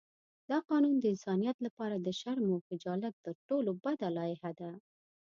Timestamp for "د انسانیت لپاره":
0.99-1.95